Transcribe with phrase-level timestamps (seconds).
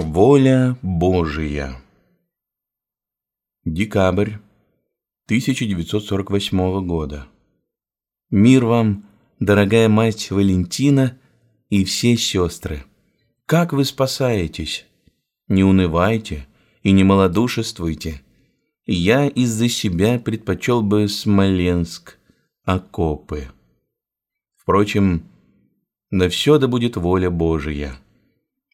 [0.00, 1.76] Воля Божия.
[3.64, 4.34] Декабрь
[5.26, 7.26] 1948 года.
[8.30, 9.08] Мир вам,
[9.40, 11.18] дорогая мать Валентина
[11.68, 12.84] и все сестры.
[13.44, 14.86] Как вы спасаетесь?
[15.48, 16.46] Не унывайте
[16.84, 18.22] и не малодушествуйте.
[18.86, 22.18] Я из-за себя предпочел бы Смоленск,
[22.62, 23.48] окопы.
[24.58, 25.24] Впрочем,
[26.12, 27.98] на все да будет воля Божия.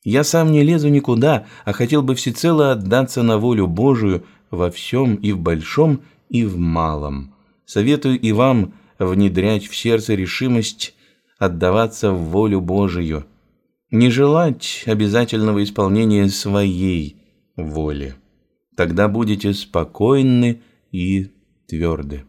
[0.04, 5.14] Я сам не лезу никуда, а хотел бы всецело отдаться на волю Божию во всем
[5.14, 7.34] и в большом, и в малом.
[7.64, 10.94] Советую и вам внедрять в сердце решимость
[11.38, 13.24] отдаваться в волю Божию,
[13.90, 17.16] не желать обязательного исполнения своей
[17.56, 18.14] воли.
[18.76, 21.30] Тогда будете спокойны и
[21.66, 22.24] тверды.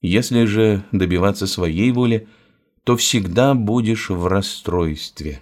[0.00, 2.26] Если же добиваться своей воли,
[2.82, 5.40] то всегда будешь в расстройстве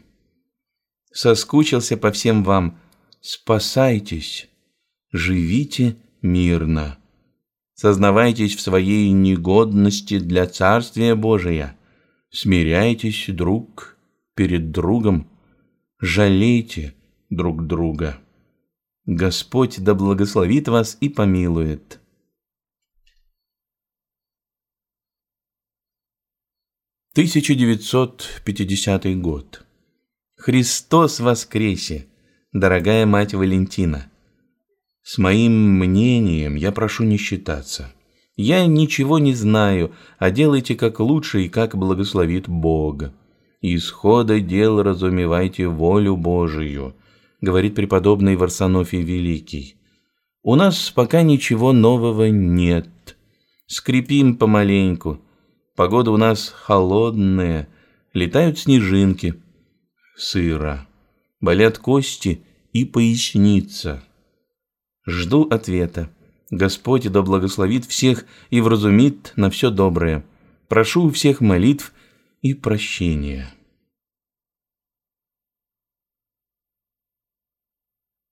[1.12, 2.78] соскучился по всем вам.
[3.20, 4.48] Спасайтесь,
[5.12, 6.98] живите мирно.
[7.74, 11.76] Сознавайтесь в своей негодности для Царствия Божия.
[12.30, 13.96] Смиряйтесь друг
[14.34, 15.30] перед другом.
[16.00, 16.94] Жалейте
[17.30, 18.20] друг друга.
[19.06, 22.00] Господь да благословит вас и помилует.
[27.14, 29.64] Тысяча девятьсот пятидесятый год.
[30.48, 32.06] Христос воскресе,
[32.54, 34.10] дорогая мать Валентина.
[35.02, 37.92] С моим мнением я прошу не считаться.
[38.34, 43.10] Я ничего не знаю, а делайте как лучше и как благословит Бог.
[43.60, 46.96] Исхода дел разумевайте волю Божию,
[47.42, 49.76] говорит преподобный Варсонофий Великий.
[50.42, 52.88] У нас пока ничего нового нет.
[53.66, 55.20] Скрипим помаленьку.
[55.76, 57.68] Погода у нас холодная,
[58.14, 59.34] летают снежинки–
[60.18, 60.86] сыра,
[61.40, 64.04] болят кости и поясница.
[65.06, 66.10] Жду ответа.
[66.50, 70.24] Господь да благословит всех и вразумит на все доброе.
[70.66, 71.92] Прошу у всех молитв
[72.42, 73.54] и прощения.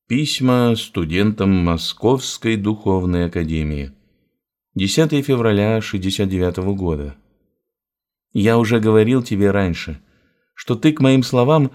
[0.09, 3.93] Письма студентам Московской духовной академии.
[4.75, 7.17] 10 февраля 69 года.
[8.33, 10.01] Я уже говорил тебе раньше–
[10.57, 11.71] что ты к моим словам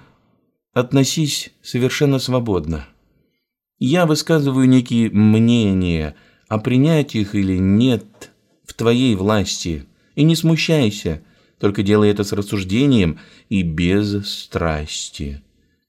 [0.73, 2.87] относись совершенно свободно.
[3.77, 6.15] Я высказываю некие мнения,
[6.49, 8.31] а принять их или нет
[8.65, 9.85] в твоей власти.
[10.15, 11.21] И не смущайся,
[11.59, 13.19] только делай это с рассуждением
[13.49, 15.41] и без страсти.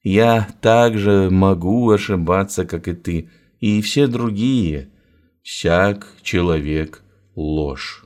[0.03, 3.29] Я также могу ошибаться, как и ты,
[3.59, 4.89] и все другие.
[5.41, 7.01] Всяк человек–
[7.35, 8.05] ложь.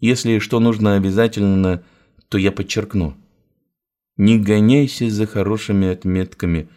[0.00, 1.82] Если что нужно обязательно,
[2.28, 3.16] то я подчеркну–
[4.22, 6.68] не гоняйся за хорошими отметками,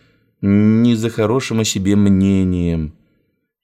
[0.42, 2.96] не за хорошим о себе мнением.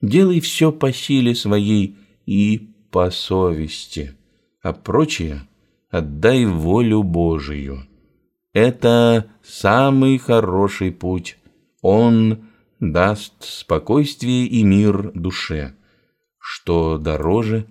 [0.00, 4.14] Делай все по силе своей и по совести,
[4.62, 5.48] а прочее
[5.90, 7.84] отдай волю Божию.
[8.52, 11.38] Это самый хороший путь.
[11.80, 12.44] Он
[12.78, 15.74] даст спокойствие и мир душе,
[16.38, 17.66] что дороже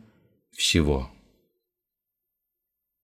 [0.52, 1.10] всего.